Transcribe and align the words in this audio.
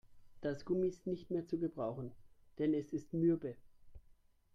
Das 0.41 0.65
Gummi 0.65 0.87
ist 0.87 1.05
nicht 1.05 1.29
mehr 1.29 1.45
zu 1.45 1.59
gebrauchen, 1.59 2.11
denn 2.57 2.73
es 2.73 2.91
ist 2.91 3.13
mürbe. 3.13 3.55